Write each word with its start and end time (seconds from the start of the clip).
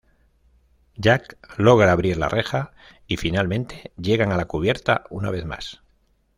Jack 1.05 1.35
logra 1.57 1.91
abrir 1.91 2.17
la 2.17 2.27
reja 2.27 2.73
y 3.05 3.17
finalmente 3.17 3.91
llegan 3.97 4.31
a 4.31 4.35
la 4.35 4.45
cubierta 4.45 5.03
una 5.11 5.29
vez 5.29 5.45
más. 5.45 5.83